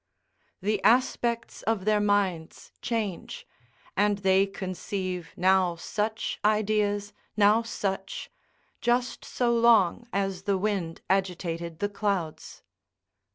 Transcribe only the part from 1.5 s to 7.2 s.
of their minds change; and they conceive now such ideas,